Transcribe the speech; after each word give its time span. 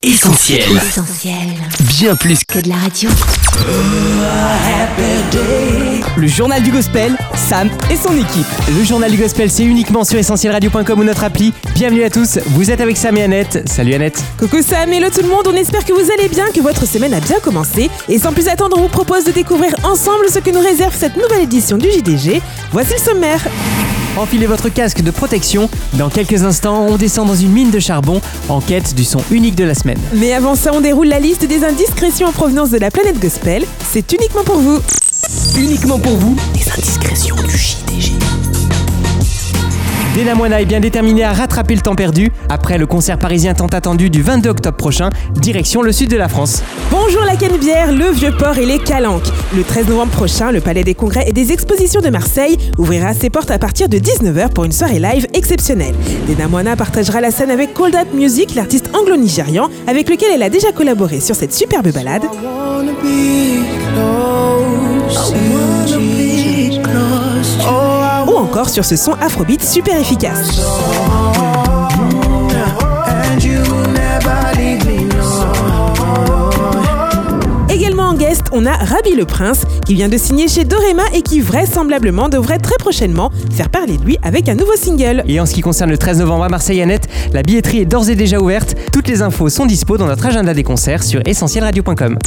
Essentiel. 0.00 0.62
Essentiel. 0.76 1.34
Bien 1.80 2.14
plus 2.14 2.44
Que 2.44 2.60
de 2.60 2.68
la 2.68 2.76
radio. 2.76 3.10
Le 6.16 6.26
journal 6.28 6.62
du 6.62 6.70
gospel, 6.70 7.16
Sam 7.34 7.68
et 7.90 7.96
son 7.96 8.16
équipe. 8.16 8.46
Le 8.68 8.84
journal 8.84 9.10
du 9.10 9.16
gospel, 9.16 9.50
c'est 9.50 9.64
uniquement 9.64 10.04
sur 10.04 10.16
essentielradio.com 10.16 11.00
ou 11.00 11.02
notre 11.02 11.24
appli. 11.24 11.52
Bienvenue 11.74 12.04
à 12.04 12.10
tous, 12.10 12.38
vous 12.50 12.70
êtes 12.70 12.80
avec 12.80 12.96
Sam 12.96 13.16
et 13.16 13.24
Annette. 13.24 13.68
Salut 13.68 13.92
Annette. 13.92 14.22
Coucou 14.38 14.62
Sam, 14.62 14.92
hello 14.92 15.08
tout 15.10 15.22
le 15.22 15.28
monde, 15.30 15.48
on 15.48 15.56
espère 15.56 15.84
que 15.84 15.92
vous 15.92 16.12
allez 16.12 16.28
bien, 16.28 16.46
que 16.54 16.60
votre 16.60 16.86
semaine 16.86 17.12
a 17.12 17.18
bien 17.20 17.40
commencé. 17.40 17.90
Et 18.08 18.20
sans 18.20 18.32
plus 18.32 18.46
attendre, 18.46 18.78
on 18.78 18.82
vous 18.82 18.88
propose 18.88 19.24
de 19.24 19.32
découvrir 19.32 19.74
ensemble 19.82 20.26
ce 20.32 20.38
que 20.38 20.50
nous 20.50 20.60
réserve 20.60 20.94
cette 20.96 21.16
nouvelle 21.16 21.42
édition 21.42 21.76
du 21.76 21.90
JDG. 21.90 22.40
Voici 22.70 22.92
le 22.92 23.00
sommaire. 23.00 23.40
Enfilez 24.18 24.46
votre 24.46 24.68
casque 24.68 25.02
de 25.02 25.12
protection. 25.12 25.70
Dans 25.92 26.08
quelques 26.08 26.42
instants, 26.42 26.86
on 26.88 26.96
descend 26.96 27.28
dans 27.28 27.36
une 27.36 27.52
mine 27.52 27.70
de 27.70 27.78
charbon 27.78 28.20
en 28.48 28.60
quête 28.60 28.96
du 28.96 29.04
son 29.04 29.20
unique 29.30 29.54
de 29.54 29.62
la 29.62 29.74
semaine. 29.74 29.98
Mais 30.12 30.32
avant 30.32 30.56
ça, 30.56 30.72
on 30.74 30.80
déroule 30.80 31.06
la 31.06 31.20
liste 31.20 31.46
des 31.46 31.62
indiscrétions 31.62 32.26
en 32.26 32.32
provenance 32.32 32.70
de 32.70 32.78
la 32.78 32.90
planète 32.90 33.20
Gospel. 33.20 33.64
C'est 33.88 34.12
uniquement 34.12 34.42
pour 34.42 34.58
vous. 34.58 34.80
Uniquement 35.56 36.00
pour 36.00 36.16
vous, 36.16 36.36
les 36.54 36.68
indiscrétions 36.68 37.36
du 37.36 37.56
JDG. 37.56 38.17
Dena 40.18 40.34
Moana 40.34 40.60
est 40.60 40.64
bien 40.64 40.80
déterminée 40.80 41.22
à 41.22 41.32
rattraper 41.32 41.76
le 41.76 41.80
temps 41.80 41.94
perdu. 41.94 42.32
Après 42.48 42.76
le 42.76 42.86
concert 42.86 43.20
parisien 43.20 43.54
tant 43.54 43.68
attendu 43.68 44.10
du 44.10 44.20
22 44.20 44.50
octobre 44.50 44.76
prochain, 44.76 45.10
direction 45.34 45.80
le 45.80 45.92
sud 45.92 46.10
de 46.10 46.16
la 46.16 46.28
France. 46.28 46.64
Bonjour 46.90 47.22
la 47.24 47.36
Canebière, 47.36 47.92
le 47.92 48.10
Vieux-Port 48.10 48.58
et 48.58 48.66
les 48.66 48.80
Calanques. 48.80 49.28
Le 49.54 49.62
13 49.62 49.86
novembre 49.86 50.10
prochain, 50.10 50.50
le 50.50 50.60
Palais 50.60 50.82
des 50.82 50.94
Congrès 50.94 51.26
et 51.28 51.32
des 51.32 51.52
Expositions 51.52 52.00
de 52.00 52.08
Marseille 52.08 52.58
ouvrira 52.78 53.14
ses 53.14 53.30
portes 53.30 53.52
à 53.52 53.60
partir 53.60 53.88
de 53.88 53.98
19h 53.98 54.48
pour 54.48 54.64
une 54.64 54.72
soirée 54.72 54.98
live 54.98 55.28
exceptionnelle. 55.34 55.94
Dena 56.26 56.48
Moana 56.48 56.74
partagera 56.74 57.20
la 57.20 57.30
scène 57.30 57.52
avec 57.52 57.72
Cold 57.72 57.94
Out 57.94 58.12
Music, 58.12 58.56
l'artiste 58.56 58.90
anglo-nigérian, 59.00 59.68
avec 59.86 60.08
lequel 60.08 60.32
elle 60.34 60.42
a 60.42 60.50
déjà 60.50 60.72
collaboré 60.72 61.20
sur 61.20 61.36
cette 61.36 61.54
superbe 61.54 61.92
balade. 61.92 62.24
Encore 68.38 68.68
sur 68.68 68.84
ce 68.84 68.96
son 68.96 69.12
afrobeat 69.14 69.62
super 69.62 69.98
efficace. 69.98 70.60
Également 77.68 78.04
en 78.04 78.14
guest, 78.14 78.42
on 78.52 78.64
a 78.64 78.72
Rabi 78.72 79.14
le 79.14 79.24
Prince 79.24 79.62
qui 79.84 79.94
vient 79.94 80.08
de 80.08 80.16
signer 80.16 80.48
chez 80.48 80.64
Dorema 80.64 81.04
et 81.12 81.22
qui 81.22 81.40
vraisemblablement 81.40 82.28
devrait 82.28 82.58
très 82.58 82.76
prochainement 82.78 83.30
faire 83.52 83.68
parler 83.68 83.96
de 83.96 84.04
lui 84.04 84.18
avec 84.22 84.48
un 84.48 84.54
nouveau 84.54 84.76
single. 84.76 85.24
Et 85.26 85.40
en 85.40 85.46
ce 85.46 85.54
qui 85.54 85.60
concerne 85.60 85.90
le 85.90 85.98
13 85.98 86.20
novembre 86.20 86.44
à 86.44 86.48
Marseille 86.48 86.80
Annette, 86.80 87.08
la 87.32 87.42
billetterie 87.42 87.80
est 87.80 87.86
d'ores 87.86 88.08
et 88.08 88.16
déjà 88.16 88.40
ouverte. 88.40 88.74
Toutes 88.92 89.08
les 89.08 89.22
infos 89.22 89.48
sont 89.48 89.66
dispo 89.66 89.96
dans 89.96 90.06
notre 90.06 90.26
agenda 90.26 90.54
des 90.54 90.64
concerts 90.64 91.02
sur 91.02 91.20
essentielradio.com. 91.26 92.18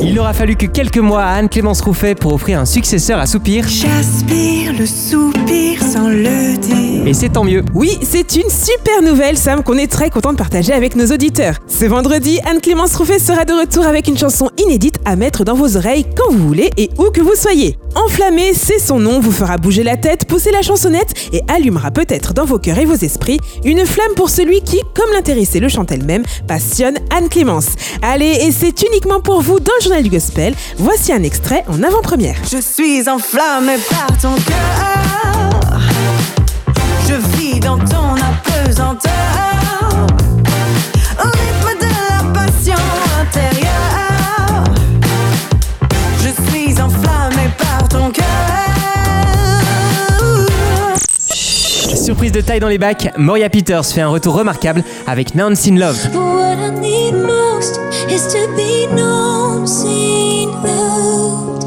Il 0.00 0.18
aura 0.18 0.32
fallu 0.32 0.56
que 0.56 0.66
quelques 0.66 0.98
mois 0.98 1.22
à 1.22 1.34
Anne-Clémence 1.34 1.80
Rouffet 1.80 2.14
pour 2.14 2.32
offrir 2.32 2.58
un 2.58 2.64
successeur 2.64 3.18
à 3.18 3.26
Soupir. 3.26 3.66
J'aspire 3.68 4.72
le 4.78 4.86
soupir 4.86 5.82
sans 5.82 6.08
le 6.08 6.56
dire. 6.56 7.06
Et 7.06 7.14
c'est 7.14 7.30
tant 7.30 7.44
mieux. 7.44 7.64
Oui, 7.74 7.98
c'est 8.02 8.36
une 8.36 8.48
super 8.48 9.02
nouvelle, 9.02 9.36
Sam, 9.36 9.62
qu'on 9.62 9.76
est 9.76 9.90
très 9.90 10.08
content 10.10 10.32
de 10.32 10.38
partager 10.38 10.72
avec 10.72 10.96
nos 10.96 11.06
auditeurs. 11.06 11.56
Ce 11.66 11.84
vendredi, 11.84 12.38
Anne-Clémence 12.48 12.94
Rouffet 12.96 13.18
sera 13.18 13.44
de 13.44 13.52
retour 13.52 13.84
avec 13.86 14.08
une 14.08 14.16
chanson 14.16 14.48
inédite 14.56 14.96
à 15.04 15.16
mettre 15.16 15.44
dans 15.44 15.54
vos 15.54 15.76
oreilles 15.76 16.06
quand 16.16 16.32
vous 16.32 16.46
voulez 16.46 16.70
et 16.76 16.90
où 16.98 17.10
que 17.10 17.20
vous 17.20 17.34
soyez. 17.34 17.76
Enflammé, 17.94 18.54
c'est 18.54 18.78
son 18.78 18.98
nom, 18.98 19.20
vous 19.20 19.32
fera 19.32 19.58
bouger 19.58 19.82
la 19.82 19.98
tête, 19.98 20.26
pousser 20.26 20.50
la 20.50 20.62
chansonnette 20.62 21.12
et 21.32 21.42
allumera 21.48 21.90
peut-être 21.90 22.32
dans 22.32 22.46
vos 22.46 22.58
cœurs 22.58 22.78
et 22.78 22.86
vos 22.86 22.94
esprits 22.94 23.38
une 23.64 23.84
flamme 23.84 24.14
pour 24.16 24.30
celui 24.30 24.62
qui, 24.62 24.80
comme 24.94 25.12
l'intéressé 25.12 25.60
le 25.60 25.68
chante 25.68 25.92
elle-même, 25.92 26.22
passionne 26.46 26.96
Anne-Clémence. 27.10 27.66
Allez, 28.00 28.38
et 28.46 28.52
c'est 28.52 28.82
uniquement 28.82 29.20
pour 29.20 29.42
vous 29.42 29.60
dans 29.60 29.72
le 29.78 29.81
journal 29.82 30.02
du 30.02 30.10
gospel. 30.10 30.54
Voici 30.78 31.12
un 31.12 31.22
extrait 31.24 31.64
en 31.68 31.82
avant-première. 31.82 32.36
Je 32.50 32.58
suis 32.58 33.08
enflammé 33.08 33.74
par 33.90 34.06
ton 34.18 34.34
cœur. 34.34 35.80
Je 37.08 37.14
vis 37.36 37.58
dans 37.58 37.78
ton 37.78 38.14
apesanteur. 38.14 39.10
Au 41.18 41.26
rythme 41.26 41.78
de 41.80 41.86
la 42.08 42.22
passion 42.32 42.78
intérieure. 43.20 44.64
Je 46.18 46.28
suis 46.50 46.80
enflammé 46.80 47.50
par 47.58 47.88
ton 47.88 48.10
cœur. 48.10 48.24
Surprise 51.96 52.32
de 52.32 52.40
taille 52.40 52.60
dans 52.60 52.68
les 52.68 52.78
bacs, 52.78 53.12
Moria 53.16 53.50
Peters 53.50 53.86
fait 53.86 54.00
un 54.00 54.08
retour 54.08 54.34
remarquable 54.34 54.84
avec 55.06 55.34
Nance 55.34 55.66
in 55.66 55.76
Love. 55.76 55.98
Is 58.12 58.28
to 58.28 58.46
be 58.54 58.86
known, 58.94 59.66
seen, 59.66 60.50
loved, 60.62 61.64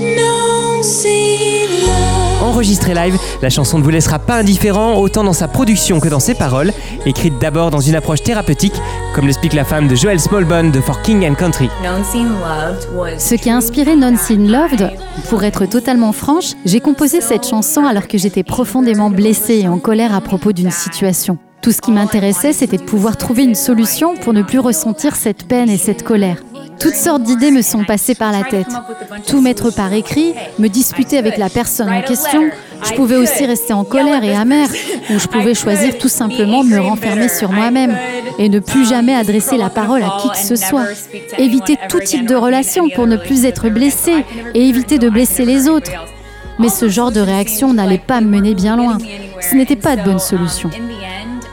known, 0.00 0.82
seen, 0.82 1.68
loved. 1.86 2.42
Enregistrée 2.42 2.94
live, 2.94 3.18
la 3.42 3.50
chanson 3.50 3.78
ne 3.78 3.82
vous 3.84 3.90
laissera 3.90 4.18
pas 4.18 4.36
indifférent 4.36 4.94
autant 4.94 5.22
dans 5.22 5.34
sa 5.34 5.48
production 5.48 6.00
que 6.00 6.08
dans 6.08 6.18
ses 6.18 6.32
paroles, 6.32 6.72
écrite 7.04 7.38
d'abord 7.38 7.70
dans 7.70 7.80
une 7.80 7.94
approche 7.94 8.22
thérapeutique, 8.22 8.72
comme 9.14 9.26
l'explique 9.26 9.52
la 9.52 9.64
femme 9.64 9.86
de 9.86 9.94
Joel 9.94 10.18
Smallbone 10.18 10.70
de 10.70 10.80
For 10.80 11.02
King 11.02 11.28
and 11.28 11.34
Country. 11.34 11.68
Ce 13.18 13.34
qui 13.34 13.50
a 13.50 13.56
inspiré 13.56 13.94
Nancy 13.94 14.36
Loved, 14.36 14.92
pour 15.28 15.44
être 15.44 15.66
totalement 15.66 16.12
franche, 16.12 16.52
j'ai 16.64 16.80
composé 16.80 17.20
cette 17.20 17.46
chanson 17.46 17.84
alors 17.84 18.08
que 18.08 18.16
j'étais 18.16 18.44
profondément 18.44 19.10
blessée 19.10 19.60
et 19.64 19.68
en 19.68 19.78
colère 19.78 20.14
à 20.14 20.22
propos 20.22 20.52
d'une 20.52 20.70
situation. 20.70 21.36
Tout 21.62 21.70
ce 21.70 21.80
qui 21.80 21.92
m'intéressait, 21.92 22.52
c'était 22.52 22.76
de 22.76 22.82
pouvoir 22.82 23.16
trouver 23.16 23.44
une 23.44 23.54
solution 23.54 24.16
pour 24.16 24.32
ne 24.32 24.42
plus 24.42 24.58
ressentir 24.58 25.14
cette 25.14 25.46
peine 25.46 25.70
et 25.70 25.76
cette 25.76 26.02
colère. 26.02 26.38
Toutes 26.80 26.96
sortes 26.96 27.22
d'idées 27.22 27.52
me 27.52 27.62
sont 27.62 27.84
passées 27.84 28.16
par 28.16 28.32
la 28.32 28.42
tête. 28.42 28.66
Tout 29.28 29.40
mettre 29.40 29.72
par 29.72 29.92
écrit, 29.92 30.34
me 30.58 30.66
disputer 30.66 31.18
avec 31.18 31.38
la 31.38 31.48
personne 31.48 31.88
en 31.88 32.02
question. 32.02 32.50
Je 32.84 32.94
pouvais 32.94 33.14
aussi 33.14 33.46
rester 33.46 33.72
en 33.72 33.84
colère 33.84 34.24
et 34.24 34.34
amère, 34.34 34.68
ou 35.10 35.20
je 35.20 35.28
pouvais 35.28 35.54
choisir 35.54 35.98
tout 35.98 36.08
simplement 36.08 36.64
de 36.64 36.70
me 36.70 36.80
renfermer 36.80 37.28
sur 37.28 37.52
moi-même 37.52 37.96
et 38.40 38.48
ne 38.48 38.58
plus 38.58 38.88
jamais 38.88 39.14
adresser 39.14 39.56
la 39.56 39.70
parole 39.70 40.02
à 40.02 40.18
qui 40.20 40.30
que 40.30 40.44
ce 40.44 40.56
soit. 40.56 40.86
Éviter 41.38 41.78
tout 41.88 42.00
type 42.00 42.26
de 42.26 42.34
relation 42.34 42.88
pour 42.88 43.06
ne 43.06 43.16
plus 43.16 43.44
être 43.44 43.68
blessé 43.68 44.24
et 44.54 44.68
éviter 44.68 44.98
de 44.98 45.08
blesser 45.08 45.44
les 45.44 45.68
autres. 45.68 45.92
Mais 46.58 46.68
ce 46.68 46.88
genre 46.88 47.12
de 47.12 47.20
réaction 47.20 47.72
n'allait 47.72 47.98
pas 47.98 48.20
me 48.20 48.26
mener 48.26 48.54
bien 48.54 48.76
loin. 48.76 48.98
Ce 49.40 49.54
n'était 49.54 49.76
pas 49.76 49.94
de 49.94 50.02
bonne 50.02 50.18
solution. 50.18 50.68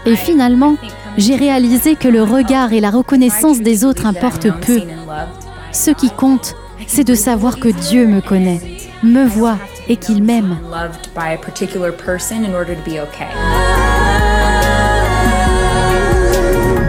Et 0.05 0.15
finalement, 0.15 0.75
j'ai 1.17 1.35
réalisé 1.35 1.95
que 1.95 2.07
le 2.07 2.23
regard 2.23 2.73
et 2.73 2.79
la 2.79 2.89
reconnaissance 2.89 3.59
des 3.59 3.83
autres 3.85 4.05
importent 4.05 4.51
peu. 4.65 4.81
Ce 5.71 5.91
qui 5.91 6.09
compte, 6.09 6.55
c'est 6.87 7.03
de 7.03 7.15
savoir 7.15 7.59
que 7.59 7.69
Dieu 7.69 8.07
me 8.07 8.21
connaît, 8.21 8.77
me 9.03 9.25
voit 9.25 9.57
et 9.87 9.97
qu'il 9.97 10.23
m'aime. 10.23 10.57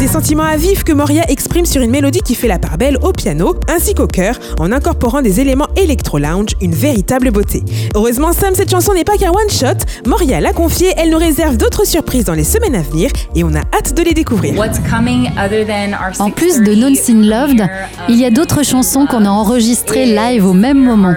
Des 0.00 0.06
sentiments 0.08 0.44
à 0.44 0.56
vif 0.56 0.82
que 0.82 0.92
Moria 0.92 1.30
exprime 1.30 1.66
sur 1.66 1.82
une 1.82 1.90
mélodie 1.90 2.22
qui 2.22 2.34
fait 2.34 2.48
la 2.48 2.58
part 2.58 2.78
belle 2.78 2.96
au 3.02 3.12
piano 3.12 3.54
ainsi 3.68 3.92
qu'au 3.92 4.06
chœur 4.06 4.34
en 4.58 4.72
incorporant 4.72 5.20
des 5.20 5.40
éléments 5.40 5.68
électro-lounge, 5.76 6.56
une 6.62 6.74
véritable 6.74 7.30
beauté. 7.30 7.62
Heureusement 7.94 8.32
Sam, 8.32 8.54
cette 8.54 8.70
chanson 8.70 8.94
n'est 8.94 9.04
pas 9.04 9.18
qu'un 9.18 9.28
one-shot. 9.28 9.84
Moria 10.06 10.40
l'a 10.40 10.54
confié, 10.54 10.94
elle 10.96 11.10
nous 11.10 11.18
réserve 11.18 11.58
d'autres 11.58 11.86
surprises 11.86 12.24
dans 12.24 12.32
les 12.32 12.44
semaines 12.44 12.76
à 12.76 12.80
venir 12.80 13.10
et 13.34 13.44
on 13.44 13.54
a 13.54 13.60
hâte 13.74 13.92
de 13.94 14.02
les 14.02 14.14
découvrir. 14.14 14.56
What's 14.56 14.78
coming 14.88 15.28
other 15.36 15.66
than 15.66 15.92
our 15.92 16.18
En 16.18 16.30
plus 16.30 16.62
de 16.62 16.74
Non 16.74 16.94
Sin 16.94 17.20
Loved, 17.20 17.68
il 18.08 18.16
y 18.16 18.24
a 18.24 18.30
d'autres 18.30 18.64
chansons 18.64 19.04
qu'on 19.04 19.26
a 19.26 19.30
enregistrées 19.30 20.06
live 20.06 20.46
au 20.46 20.54
même 20.54 20.82
moment. 20.82 21.14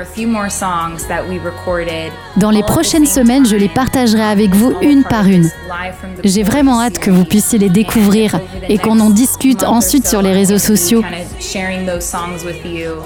Dans 2.38 2.50
les 2.50 2.64
prochaines 2.64 3.06
semaines, 3.06 3.46
je 3.46 3.56
les 3.56 3.70
partagerai 3.70 4.24
avec 4.24 4.56
vous 4.56 4.74
une 4.82 5.04
par 5.04 5.28
une. 5.28 5.50
J'ai 6.24 6.42
vraiment 6.42 6.82
hâte 6.82 6.98
que 6.98 7.12
vous 7.12 7.26
puissiez 7.26 7.60
les 7.60 7.70
découvrir 7.70 8.40
et 8.70 8.78
qu'on 8.80 9.00
en 9.00 9.12
discute 9.12 9.64
ensuite 9.64 10.08
sur 10.08 10.22
les 10.22 10.32
réseaux 10.32 10.58
sociaux. 10.58 11.04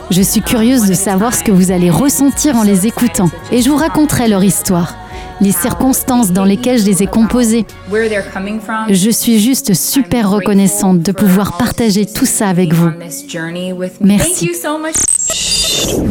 Je 0.09 0.21
suis 0.21 0.41
curieuse 0.41 0.87
de 0.87 0.93
savoir 0.93 1.35
ce 1.35 1.43
que 1.43 1.51
vous 1.51 1.71
allez 1.71 1.89
ressentir 1.89 2.55
en 2.55 2.63
les 2.63 2.87
écoutant 2.87 3.29
et 3.51 3.61
je 3.61 3.69
vous 3.69 3.75
raconterai 3.75 4.29
leur 4.29 4.43
histoire, 4.43 4.95
les 5.41 5.51
circonstances 5.51 6.31
dans 6.31 6.45
lesquelles 6.45 6.79
je 6.79 6.85
les 6.85 7.03
ai 7.03 7.07
composées. 7.07 7.65
Je 8.89 9.09
suis 9.09 9.39
juste 9.39 9.73
super 9.73 10.29
reconnaissante 10.29 11.01
de 11.01 11.11
pouvoir 11.11 11.57
partager 11.57 12.05
tout 12.05 12.25
ça 12.25 12.47
avec 12.47 12.73
vous. 12.73 12.91
Merci. 14.01 14.51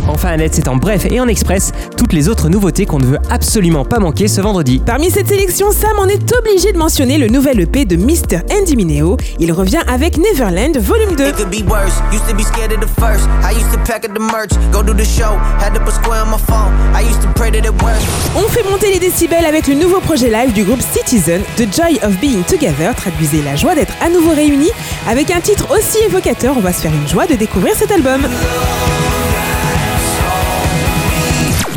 Enfin 0.08 0.28
Annette, 0.28 0.54
c'est 0.54 0.68
en 0.68 0.76
bref 0.76 1.06
et 1.10 1.20
en 1.20 1.28
express 1.28 1.72
toutes 1.96 2.12
les 2.12 2.28
autres 2.28 2.48
nouveautés 2.48 2.86
qu'on 2.86 2.98
ne 2.98 3.06
veut 3.06 3.18
absolument 3.30 3.84
pas 3.84 3.98
manquer 3.98 4.28
ce 4.28 4.40
vendredi. 4.40 4.80
Parmi 4.84 5.10
cette 5.10 5.28
sélection, 5.28 5.72
Sam 5.72 5.98
en 5.98 6.06
est 6.06 6.32
obligé 6.36 6.72
de 6.72 6.78
mentionner 6.78 7.18
le 7.18 7.28
nouvel 7.28 7.60
EP 7.60 7.84
de 7.84 7.96
Mr. 7.96 8.42
Andy 8.50 8.76
Mineo. 8.76 9.16
Il 9.40 9.52
revient 9.52 9.82
avec 9.88 10.18
Neverland 10.18 10.76
Volume 10.78 11.16
2. 11.16 11.28
It 11.28 11.36
could 11.36 11.50
be 11.50 11.68
worse. 11.68 12.00
Used 12.12 12.26
to 12.28 12.34
be 12.34 12.42
scared 12.42 12.72
of 12.72 12.80
the 12.80 13.00
first. 13.00 13.26
I 13.42 13.52
used 13.52 13.72
to 13.72 13.78
pack 13.84 14.04
up 14.04 14.14
the 14.14 14.20
merch, 14.20 14.50
go 14.72 14.82
do 14.82 14.94
the 14.94 15.04
show. 15.04 15.38
Had 15.60 15.74
to 15.74 15.80
put 15.80 15.94
square 15.94 16.22
on 16.22 16.30
my 16.30 16.38
phone. 16.38 16.72
I 16.94 17.02
used 17.02 17.22
to 17.22 17.28
pray 17.34 17.50
that 17.50 17.66
it 17.66 17.82
works. 17.82 18.04
On 18.36 18.48
fait 18.48 18.62
monter 18.68 18.92
les 18.92 18.98
décibels 18.98 19.44
avec 19.44 19.66
le 19.66 19.74
nouveau 19.74 20.00
projet 20.00 20.30
live 20.30 20.52
du 20.52 20.64
groupe 20.64 20.80
Citizen, 20.80 21.42
The 21.56 21.66
Joy 21.74 21.98
of 22.02 22.18
Being 22.20 22.42
Together, 22.44 22.94
traduisez 22.94 23.42
la 23.42 23.56
joie 23.56 23.74
d'être 23.74 23.94
à 24.00 24.08
nouveau 24.08 24.30
réunis. 24.30 24.70
Avec 25.08 25.30
un 25.30 25.40
titre 25.40 25.66
aussi 25.70 25.98
évocateur, 26.06 26.54
on 26.56 26.60
va 26.60 26.72
se 26.72 26.82
faire 26.82 26.92
une 26.92 27.08
joie 27.08 27.26
de 27.26 27.34
découvrir 27.34 27.74
cet 27.74 27.90
album. 27.90 28.22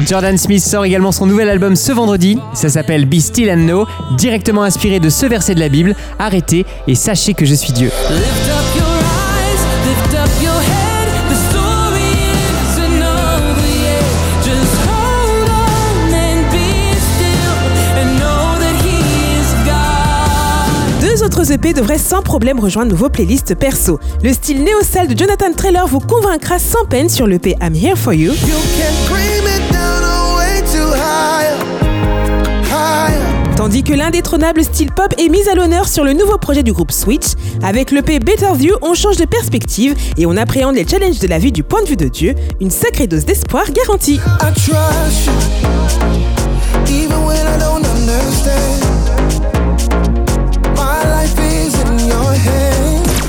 Jordan 0.07 0.38
Smith 0.38 0.63
sort 0.63 0.86
également 0.86 1.12
son 1.12 1.25
nouvel 1.25 1.50
album 1.50 1.75
ce 1.75 1.92
vendredi. 1.92 2.38
Ça 2.54 2.69
s'appelle 2.69 3.06
Be 3.06 3.19
Still 3.19 3.51
and 3.51 3.66
Know, 3.66 3.86
directement 4.18 4.63
inspiré 4.63 5.00
de 5.00 5.10
ce 5.10 5.25
verset 5.25 5.56
de 5.56 5.60
la 5.60 5.69
Bible. 5.69 5.96
Arrêtez 6.18 6.66
et 6.88 6.96
sachez 6.96 7.34
que 7.34 7.46
je 7.46 7.54
suis 7.54 7.74
Dieu. 7.74 7.88
Lift 7.88 8.50
up 8.50 8.75
your 8.75 8.86
eyes, 8.86 9.62
lift 9.88 10.13
up 10.16 10.30
your 10.42 10.54
head. 10.54 11.07
The 11.30 11.36
story 11.50 12.12
is 12.63 12.78
another 12.80 13.62
year. 13.68 14.01
Just 14.44 14.74
hold 14.88 15.50
on 15.50 16.13
and 16.13 16.50
be 16.51 16.96
still 17.00 18.01
and 18.01 18.19
know 18.19 18.60
that 18.60 18.75
He 18.84 18.98
is 19.40 19.54
God. 19.66 21.01
Deux 21.01 21.24
autres 21.24 21.51
EP 21.51 21.74
devraient 21.74 21.98
sans 21.98 22.22
problème 22.22 22.60
rejoindre 22.60 22.96
vos 22.96 23.10
playlists 23.10 23.56
perso. 23.56 24.00
Le 24.24 24.34
style 24.34 24.63
néo-sale 24.63 25.07
de 25.07 25.18
Jonathan 25.18 25.54
Traylor 25.56 25.88
vous 25.88 26.00
convaincra 26.00 26.60
sans 26.60 26.86
peine 26.86 27.10
sur 27.10 27.28
l'EP 27.28 27.56
I'm 27.62 27.75
Here 27.75 27.96
For 27.96 28.13
You. 28.13 28.34
You 28.34 28.56
Tandis 33.60 33.84
que 33.84 33.92
l'indétrônable 33.92 34.64
style 34.64 34.90
pop 34.90 35.14
est 35.18 35.28
mis 35.28 35.50
à 35.50 35.54
l'honneur 35.54 35.90
sur 35.90 36.06
le 36.06 36.14
nouveau 36.14 36.38
projet 36.38 36.64
du 36.64 36.72
groupe 36.72 36.94
Switch. 36.94 37.34
Avec 37.62 37.92
l'EP 37.92 38.20
Better 38.20 38.54
View, 38.56 38.74
on 38.82 38.94
change 38.94 39.18
de 39.18 39.26
perspective 39.26 39.96
et 40.16 40.26
on 40.26 40.38
appréhende 40.38 40.76
les 40.76 40.88
challenges 40.88 41.20
de 41.20 41.28
la 41.28 41.40
vie 41.40 41.52
du 41.52 41.62
point 41.62 41.84
de 41.84 41.90
vue 41.90 41.98
de 41.98 42.08
Dieu. 42.08 42.36
Une 42.62 42.72
sacrée 42.72 43.06
dose 43.06 43.26
d'espoir 43.26 43.66
garantie. 43.74 44.22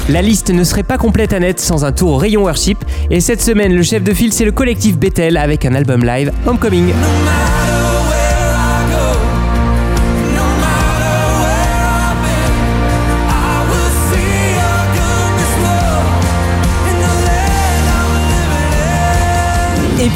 La 0.08 0.22
liste 0.22 0.50
ne 0.50 0.62
serait 0.62 0.84
pas 0.84 0.96
complète 0.96 1.32
Annette 1.32 1.58
sans 1.58 1.84
un 1.84 1.90
tour 1.90 2.12
au 2.12 2.16
rayon 2.18 2.44
worship. 2.44 2.78
Et 3.10 3.18
cette 3.18 3.42
semaine, 3.42 3.74
le 3.74 3.82
chef 3.82 4.04
de 4.04 4.14
file, 4.14 4.32
c'est 4.32 4.44
le 4.44 4.52
collectif 4.52 4.96
Bethel 4.96 5.36
avec 5.36 5.64
un 5.64 5.74
album 5.74 6.04
live, 6.04 6.30
Homecoming. 6.46 6.86
No 6.86 7.59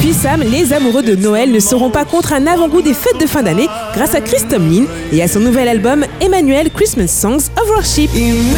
puis 0.04 0.12
Sam, 0.12 0.42
les 0.42 0.74
amoureux 0.74 1.02
de 1.02 1.14
Noël 1.16 1.50
ne 1.50 1.58
seront 1.60 1.88
pas 1.88 2.04
contre 2.04 2.34
un 2.34 2.46
avant-goût 2.46 2.82
des 2.82 2.92
fêtes 2.92 3.18
de 3.18 3.26
fin 3.26 3.42
d'année 3.42 3.68
grâce 3.94 4.14
à 4.14 4.20
Chris 4.20 4.42
Tomlin 4.46 4.84
et 5.10 5.22
à 5.22 5.28
son 5.28 5.40
nouvel 5.40 5.66
album 5.66 6.04
Emmanuel 6.20 6.68
Christmas 6.70 7.06
Songs 7.06 7.48
of 7.56 7.70
Worship. 7.70 8.10
Emmanuel, 8.14 8.52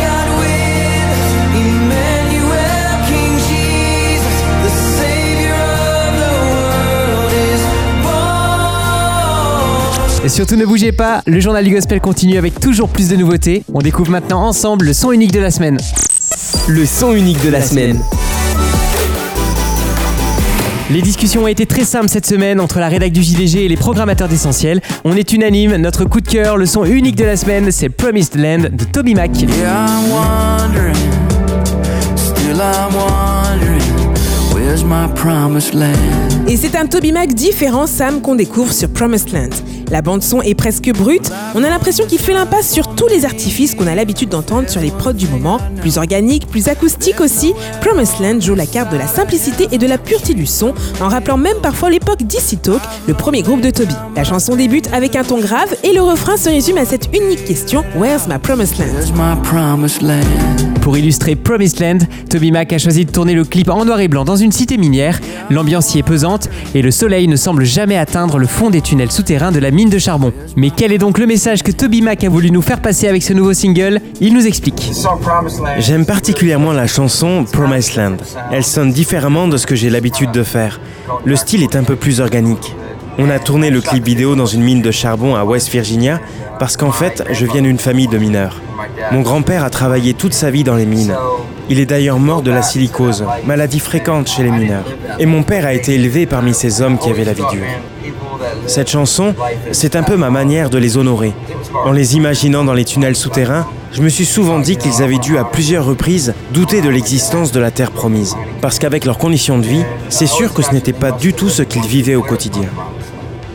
God 0.00 0.28
with 0.40 0.48
us. 1.06 1.20
Emmanuel, 1.54 2.98
King 3.06 3.38
Jesus, 3.46 4.42
the 4.64 4.70
Savior 4.98 5.54
of 6.02 6.18
the 6.18 6.34
world 6.50 7.30
is 7.30 7.62
born. 10.18 10.24
Et 10.24 10.28
surtout 10.28 10.56
ne 10.56 10.66
bougez 10.66 10.90
pas, 10.90 11.22
le 11.26 11.38
journal 11.38 11.64
du 11.64 11.72
gospel 11.72 12.00
continue 12.00 12.38
avec 12.38 12.58
toujours 12.58 12.88
plus 12.88 13.06
de 13.08 13.14
nouveautés. 13.14 13.62
On 13.72 13.78
découvre 13.78 14.10
maintenant 14.10 14.44
ensemble 14.48 14.86
le 14.86 14.94
son 14.94 15.12
unique 15.12 15.30
de 15.30 15.38
la 15.38 15.52
semaine. 15.52 15.78
Le 16.66 16.84
son 16.86 17.12
unique 17.12 17.40
de 17.44 17.50
la 17.50 17.62
semaine. 17.62 18.00
Les 20.94 21.02
discussions 21.02 21.42
ont 21.42 21.48
été 21.48 21.66
très 21.66 21.82
simples 21.82 22.08
cette 22.08 22.24
semaine 22.24 22.60
entre 22.60 22.78
la 22.78 22.88
rédac 22.88 23.10
du 23.10 23.20
JDG 23.20 23.64
et 23.64 23.68
les 23.68 23.76
programmateurs 23.76 24.28
d'essentiel. 24.28 24.80
On 25.04 25.16
est 25.16 25.32
unanime, 25.32 25.74
notre 25.74 26.04
coup 26.04 26.20
de 26.20 26.28
cœur, 26.28 26.56
le 26.56 26.66
son 26.66 26.84
unique 26.84 27.16
de 27.16 27.24
la 27.24 27.36
semaine, 27.36 27.72
c'est 27.72 27.88
Promised 27.88 28.36
Land 28.36 28.68
de 28.70 28.84
Toby 28.84 29.16
Mac. 29.16 29.32
Yeah, 29.40 29.86
I'm 29.88 30.08
wondering, 30.08 30.94
still 32.14 32.60
I'm 32.60 32.94
wondering, 32.94 33.82
where's 34.54 34.84
my 34.84 35.08
promised 35.16 35.74
land? 35.74 36.46
Et 36.46 36.56
c'est 36.56 36.76
un 36.76 36.86
Toby 36.86 37.10
Mac 37.10 37.34
différent, 37.34 37.88
Sam, 37.88 38.20
qu'on 38.20 38.36
découvre 38.36 38.72
sur 38.72 38.88
Promised 38.88 39.32
Land. 39.32 39.50
La 39.90 40.02
bande-son 40.02 40.42
est 40.42 40.54
presque 40.54 40.90
brute, 40.92 41.30
on 41.54 41.62
a 41.62 41.68
l'impression 41.68 42.06
qu'il 42.06 42.18
fait 42.18 42.32
l'impasse 42.32 42.70
sur 42.70 42.94
tous 42.94 43.06
les 43.08 43.24
artifices 43.24 43.74
qu'on 43.74 43.86
a 43.86 43.94
l'habitude 43.94 44.28
d'entendre 44.28 44.68
sur 44.68 44.80
les 44.80 44.90
prods 44.90 45.12
du 45.12 45.28
moment. 45.28 45.58
Plus 45.80 45.98
organique, 45.98 46.46
plus 46.46 46.68
acoustique 46.68 47.20
aussi, 47.20 47.54
Promised 47.80 48.20
Land 48.20 48.40
joue 48.40 48.54
la 48.54 48.66
carte 48.66 48.92
de 48.92 48.96
la 48.96 49.06
simplicité 49.06 49.68
et 49.72 49.78
de 49.78 49.86
la 49.86 49.98
pureté 49.98 50.34
du 50.34 50.46
son, 50.46 50.74
en 51.00 51.08
rappelant 51.08 51.36
même 51.36 51.58
parfois 51.62 51.90
l'époque 51.90 52.22
d'Easy 52.22 52.56
Talk, 52.56 52.80
le 53.06 53.14
premier 53.14 53.42
groupe 53.42 53.60
de 53.60 53.70
Toby. 53.70 53.94
La 54.16 54.24
chanson 54.24 54.56
débute 54.56 54.88
avec 54.92 55.16
un 55.16 55.24
ton 55.24 55.38
grave 55.38 55.74
et 55.82 55.92
le 55.92 56.02
refrain 56.02 56.36
se 56.36 56.48
résume 56.48 56.78
à 56.78 56.84
cette 56.84 57.08
unique 57.14 57.44
question 57.44 57.84
Where's 57.96 58.26
my 58.26 58.38
Promised 58.38 58.78
Land? 58.78 58.94
Where's 58.94 59.12
my 59.12 59.40
promised 59.42 60.02
land? 60.02 60.74
Pour 60.84 60.98
illustrer 60.98 61.34
Promised 61.34 61.80
Land, 61.80 62.00
Toby 62.28 62.52
Mac 62.52 62.70
a 62.74 62.78
choisi 62.78 63.06
de 63.06 63.10
tourner 63.10 63.32
le 63.32 63.44
clip 63.44 63.70
en 63.70 63.86
noir 63.86 64.00
et 64.00 64.08
blanc 64.08 64.26
dans 64.26 64.36
une 64.36 64.52
cité 64.52 64.76
minière. 64.76 65.18
L'ambiance 65.48 65.94
y 65.94 65.98
est 65.98 66.02
pesante 66.02 66.50
et 66.74 66.82
le 66.82 66.90
soleil 66.90 67.26
ne 67.26 67.36
semble 67.36 67.64
jamais 67.64 67.96
atteindre 67.96 68.38
le 68.38 68.46
fond 68.46 68.68
des 68.68 68.82
tunnels 68.82 69.10
souterrains 69.10 69.50
de 69.50 69.58
la 69.58 69.70
mine 69.74 69.90
de 69.90 69.98
charbon. 69.98 70.32
Mais 70.56 70.70
quel 70.70 70.92
est 70.92 70.98
donc 70.98 71.18
le 71.18 71.26
message 71.26 71.62
que 71.62 71.72
Toby 71.72 72.00
Mac 72.00 72.24
a 72.24 72.28
voulu 72.28 72.50
nous 72.50 72.62
faire 72.62 72.80
passer 72.80 73.08
avec 73.08 73.22
ce 73.22 73.32
nouveau 73.32 73.52
single? 73.52 74.00
Il 74.20 74.32
nous 74.32 74.46
explique. 74.46 74.90
J'aime 75.78 76.06
particulièrement 76.06 76.72
la 76.72 76.86
chanson 76.86 77.44
Promised 77.44 77.96
Land. 77.96 78.16
Elle 78.52 78.64
sonne 78.64 78.92
différemment 78.92 79.48
de 79.48 79.56
ce 79.56 79.66
que 79.66 79.74
j'ai 79.74 79.90
l'habitude 79.90 80.30
de 80.30 80.42
faire. 80.42 80.80
Le 81.24 81.36
style 81.36 81.62
est 81.62 81.76
un 81.76 81.84
peu 81.84 81.96
plus 81.96 82.20
organique. 82.20 82.74
On 83.18 83.30
a 83.30 83.38
tourné 83.38 83.70
le 83.70 83.80
clip 83.80 84.04
vidéo 84.04 84.34
dans 84.34 84.46
une 84.46 84.62
mine 84.62 84.82
de 84.82 84.90
charbon 84.90 85.36
à 85.36 85.44
West 85.44 85.70
Virginia 85.70 86.20
parce 86.58 86.76
qu'en 86.76 86.90
fait, 86.90 87.24
je 87.30 87.46
viens 87.46 87.62
d'une 87.62 87.78
famille 87.78 88.08
de 88.08 88.18
mineurs. 88.18 88.60
Mon 89.12 89.20
grand-père 89.20 89.62
a 89.62 89.70
travaillé 89.70 90.14
toute 90.14 90.32
sa 90.32 90.50
vie 90.50 90.64
dans 90.64 90.74
les 90.74 90.86
mines. 90.86 91.14
Il 91.68 91.78
est 91.78 91.86
d'ailleurs 91.86 92.18
mort 92.18 92.42
de 92.42 92.50
la 92.50 92.62
silicose, 92.62 93.24
maladie 93.46 93.78
fréquente 93.80 94.28
chez 94.28 94.42
les 94.42 94.50
mineurs. 94.50 94.84
Et 95.18 95.26
mon 95.26 95.42
père 95.42 95.64
a 95.64 95.72
été 95.72 95.94
élevé 95.94 96.26
parmi 96.26 96.54
ces 96.54 96.82
hommes 96.82 96.98
qui 96.98 97.08
avaient 97.08 97.24
la 97.24 97.32
vie 97.32 97.42
dure. 97.52 97.66
Cette 98.66 98.90
chanson, 98.90 99.34
c'est 99.72 99.96
un 99.96 100.02
peu 100.02 100.16
ma 100.16 100.30
manière 100.30 100.70
de 100.70 100.78
les 100.78 100.96
honorer. 100.96 101.32
En 101.84 101.92
les 101.92 102.16
imaginant 102.16 102.64
dans 102.64 102.72
les 102.72 102.84
tunnels 102.84 103.16
souterrains, 103.16 103.66
je 103.92 104.02
me 104.02 104.08
suis 104.08 104.24
souvent 104.24 104.58
dit 104.58 104.76
qu'ils 104.76 105.02
avaient 105.02 105.18
dû 105.18 105.38
à 105.38 105.44
plusieurs 105.44 105.84
reprises 105.84 106.34
douter 106.52 106.80
de 106.80 106.88
l'existence 106.88 107.52
de 107.52 107.60
la 107.60 107.70
terre 107.70 107.90
promise. 107.90 108.36
Parce 108.60 108.78
qu'avec 108.78 109.04
leurs 109.04 109.18
conditions 109.18 109.58
de 109.58 109.66
vie, 109.66 109.84
c'est 110.08 110.26
sûr 110.26 110.52
que 110.52 110.62
ce 110.62 110.72
n'était 110.72 110.92
pas 110.92 111.12
du 111.12 111.32
tout 111.32 111.48
ce 111.48 111.62
qu'ils 111.62 111.86
vivaient 111.86 112.16
au 112.16 112.22
quotidien. 112.22 112.68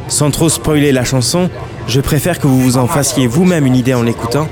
Sans 0.10 0.32
trop 0.32 0.50
spoiler 0.50 0.92
la 0.92 1.04
chanson, 1.04 1.50
je 1.88 2.02
préfère 2.02 2.40
que 2.40 2.48
vous 2.48 2.60
vous 2.60 2.78
en 2.78 2.88
fassiez 2.88 3.28
vous-même 3.28 3.66
une 3.66 3.76
idée 3.76 3.94
en 3.94 4.04
l'écoutant. 4.04 4.48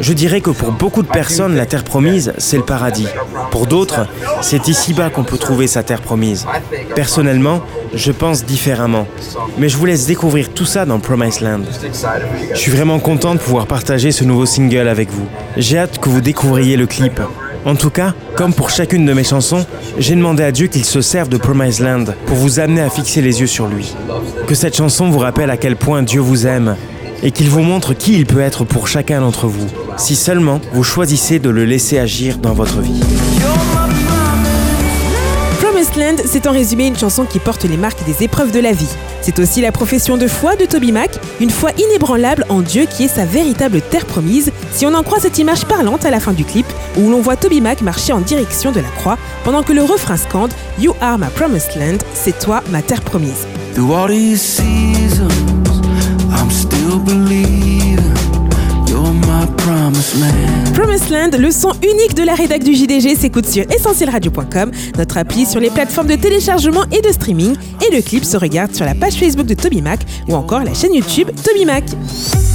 Je 0.00 0.12
dirais 0.12 0.40
que 0.40 0.50
pour 0.50 0.72
beaucoup 0.72 1.02
de 1.02 1.08
personnes, 1.08 1.56
la 1.56 1.66
terre 1.66 1.84
promise, 1.84 2.32
c'est 2.38 2.56
le 2.56 2.64
paradis. 2.64 3.06
Pour 3.50 3.66
d'autres, 3.66 4.06
c'est 4.42 4.68
ici-bas 4.68 5.10
qu'on 5.10 5.24
peut 5.24 5.38
trouver 5.38 5.66
sa 5.66 5.82
terre 5.82 6.00
promise. 6.00 6.46
Personnellement, 6.94 7.60
je 7.94 8.12
pense 8.12 8.44
différemment. 8.44 9.06
Mais 9.58 9.68
je 9.68 9.76
vous 9.76 9.86
laisse 9.86 10.06
découvrir 10.06 10.50
tout 10.50 10.66
ça 10.66 10.84
dans 10.84 10.98
Promised 10.98 11.42
Land. 11.42 11.62
Je 12.52 12.58
suis 12.58 12.72
vraiment 12.72 12.98
content 12.98 13.34
de 13.34 13.40
pouvoir 13.40 13.66
partager 13.66 14.10
ce 14.10 14.24
nouveau 14.24 14.46
single 14.46 14.88
avec 14.88 15.10
vous. 15.10 15.26
J'ai 15.56 15.78
hâte 15.78 15.98
que 15.98 16.08
vous 16.08 16.20
découvriez 16.20 16.76
le 16.76 16.86
clip. 16.86 17.20
En 17.64 17.76
tout 17.76 17.90
cas, 17.90 18.12
comme 18.36 18.52
pour 18.52 18.68
chacune 18.68 19.06
de 19.06 19.12
mes 19.14 19.24
chansons, 19.24 19.64
j'ai 19.98 20.14
demandé 20.14 20.42
à 20.42 20.52
Dieu 20.52 20.66
qu'il 20.66 20.84
se 20.84 21.00
serve 21.00 21.30
de 21.30 21.38
Promised 21.38 21.82
Land 21.82 22.04
pour 22.26 22.36
vous 22.36 22.60
amener 22.60 22.82
à 22.82 22.90
fixer 22.90 23.22
les 23.22 23.40
yeux 23.40 23.46
sur 23.46 23.66
lui. 23.66 23.94
Que 24.46 24.54
cette 24.54 24.76
chanson 24.76 25.08
vous 25.08 25.18
rappelle 25.18 25.50
à 25.50 25.56
quel 25.56 25.76
point 25.76 26.02
Dieu 26.02 26.20
vous 26.20 26.46
aime 26.46 26.76
et 27.22 27.30
qu'il 27.30 27.48
vous 27.48 27.62
montre 27.62 27.94
qui 27.94 28.14
il 28.14 28.26
peut 28.26 28.40
être 28.40 28.64
pour 28.64 28.86
chacun 28.86 29.20
d'entre 29.22 29.46
vous, 29.46 29.66
si 29.96 30.14
seulement 30.14 30.60
vous 30.74 30.84
choisissez 30.84 31.38
de 31.38 31.48
le 31.48 31.64
laisser 31.64 31.98
agir 31.98 32.36
dans 32.36 32.52
votre 32.52 32.80
vie. 32.80 33.00
Promised 35.60 35.96
Land, 35.96 36.22
c'est 36.26 36.46
en 36.46 36.52
résumé 36.52 36.86
une 36.86 36.98
chanson 36.98 37.24
qui 37.24 37.38
porte 37.38 37.64
les 37.64 37.78
marques 37.78 38.04
des 38.04 38.24
épreuves 38.24 38.52
de 38.52 38.60
la 38.60 38.72
vie. 38.72 38.94
C'est 39.24 39.38
aussi 39.38 39.62
la 39.62 39.72
profession 39.72 40.18
de 40.18 40.28
foi 40.28 40.54
de 40.54 40.66
Toby 40.66 40.92
Mac, 40.92 41.18
une 41.40 41.48
foi 41.48 41.70
inébranlable 41.78 42.44
en 42.50 42.60
Dieu 42.60 42.84
qui 42.84 43.04
est 43.04 43.08
sa 43.08 43.24
véritable 43.24 43.80
terre 43.80 44.04
promise, 44.04 44.52
si 44.70 44.84
on 44.84 44.92
en 44.92 45.02
croit 45.02 45.18
cette 45.18 45.38
image 45.38 45.64
parlante 45.64 46.04
à 46.04 46.10
la 46.10 46.20
fin 46.20 46.34
du 46.34 46.44
clip, 46.44 46.66
où 46.98 47.08
l'on 47.08 47.22
voit 47.22 47.36
Toby 47.36 47.62
Mac 47.62 47.80
marcher 47.80 48.12
en 48.12 48.20
direction 48.20 48.70
de 48.70 48.80
la 48.80 48.88
croix, 48.90 49.16
pendant 49.42 49.62
que 49.62 49.72
le 49.72 49.82
refrain 49.82 50.18
scande 50.18 50.52
You 50.78 50.94
are 51.00 51.16
my 51.16 51.28
promised 51.34 51.74
land, 51.74 52.04
c'est 52.12 52.38
toi 52.38 52.62
ma 52.70 52.82
terre 52.82 53.00
promise. 53.00 53.46
Promised 60.74 61.10
Land, 61.10 61.38
le 61.38 61.50
son 61.50 61.72
unique 61.82 62.14
de 62.14 62.22
la 62.22 62.34
rédac 62.34 62.62
du 62.62 62.74
JDG 62.74 63.16
s'écoute 63.16 63.46
sur 63.46 63.64
essentielradio.com, 63.70 64.70
notre 64.96 65.16
appli 65.16 65.46
sur 65.46 65.60
les 65.60 65.70
plateformes 65.70 66.08
de 66.08 66.16
téléchargement 66.16 66.84
et 66.92 67.00
de 67.00 67.12
streaming, 67.12 67.54
et 67.86 67.94
le 67.94 68.02
clip 68.02 68.24
se 68.24 68.36
regarde 68.36 68.74
sur 68.74 68.84
la 68.84 68.94
page 68.94 69.14
Facebook 69.14 69.46
de 69.46 69.54
Toby 69.54 69.82
Mac 69.82 70.00
ou 70.28 70.34
encore 70.34 70.64
la 70.64 70.74
chaîne 70.74 70.94
YouTube 70.94 71.30
Toby 71.42 71.64
Mac. 71.64 71.84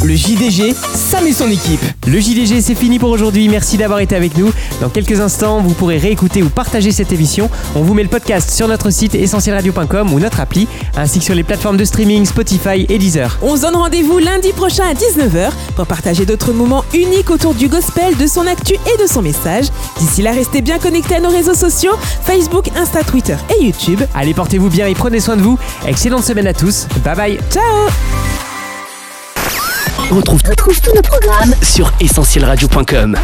Le 0.03 0.15
JDG, 0.15 0.73
Sam 0.95 1.27
et 1.27 1.33
son 1.33 1.49
équipe. 1.49 1.81
Le 2.07 2.19
JDG, 2.19 2.61
c'est 2.61 2.75
fini 2.75 2.99
pour 2.99 3.09
aujourd'hui. 3.09 3.49
Merci 3.49 3.75
d'avoir 3.75 3.99
été 3.99 4.15
avec 4.15 4.37
nous. 4.37 4.49
Dans 4.79 4.87
quelques 4.87 5.19
instants, 5.19 5.61
vous 5.61 5.73
pourrez 5.73 5.97
réécouter 5.97 6.41
ou 6.41 6.47
partager 6.47 6.91
cette 6.91 7.11
émission. 7.11 7.49
On 7.75 7.81
vous 7.81 7.93
met 7.93 8.03
le 8.03 8.09
podcast 8.09 8.49
sur 8.49 8.69
notre 8.69 8.91
site 8.91 9.13
essentielradio.com 9.13 10.13
ou 10.13 10.19
notre 10.19 10.39
appli, 10.39 10.69
ainsi 10.95 11.19
que 11.19 11.25
sur 11.25 11.35
les 11.35 11.43
plateformes 11.43 11.75
de 11.75 11.83
streaming 11.83 12.25
Spotify 12.25 12.85
et 12.87 12.97
Deezer. 12.97 13.37
On 13.41 13.57
se 13.57 13.63
donne 13.63 13.75
rendez-vous 13.75 14.19
lundi 14.19 14.53
prochain 14.53 14.85
à 14.85 14.93
19h 14.93 15.49
pour 15.75 15.85
partager 15.85 16.25
d'autres 16.25 16.53
moments 16.53 16.78
uniques 16.93 17.29
autour 17.29 17.53
du 17.53 17.67
gospel, 17.67 18.15
de 18.17 18.27
son 18.27 18.47
actu 18.47 18.73
et 18.73 19.01
de 19.01 19.07
son 19.07 19.21
message. 19.21 19.65
D'ici 19.99 20.21
là, 20.21 20.31
restez 20.31 20.61
bien 20.61 20.79
connectés 20.79 21.15
à 21.15 21.19
nos 21.19 21.29
réseaux 21.29 21.53
sociaux 21.53 21.93
Facebook, 22.23 22.69
Insta, 22.75 23.03
Twitter 23.03 23.35
et 23.57 23.63
YouTube. 23.65 24.01
Allez, 24.15 24.33
portez-vous 24.33 24.69
bien 24.69 24.87
et 24.87 24.93
prenez 24.95 25.19
soin 25.19 25.37
de 25.37 25.41
vous. 25.41 25.57
Excellente 25.87 26.23
semaine 26.23 26.47
à 26.47 26.53
tous. 26.53 26.87
Bye 27.03 27.15
bye. 27.15 27.39
Ciao 27.51 27.63
On 30.11 30.15
retrouve, 30.15 30.41
Retrouve 30.47 30.79
tous 30.81 30.93
nos 30.95 31.01
programmes 31.01 31.53
sur 31.61 31.91
essentielradio.com. 31.99 33.17